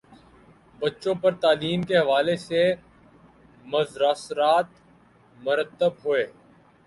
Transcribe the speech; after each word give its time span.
بچوں 0.79 1.13
پر 1.21 1.31
تعلیم 1.41 1.81
کے 1.81 1.97
حوالے 1.97 2.35
سے 2.37 2.61
مضراثرات 3.65 4.67
مرتب 5.37 5.93
ہوئے 6.05 6.25